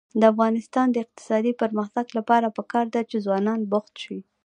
د 0.19 0.21
افغانستان 0.33 0.87
د 0.91 0.95
اقتصادي 1.05 1.53
پرمختګ 1.61 2.05
لپاره 2.17 2.53
پکار 2.57 2.85
ده 2.93 3.01
چې 3.09 3.17
ځوانان 3.25 3.59
بوخت 3.71 3.93
شي. 4.03 4.17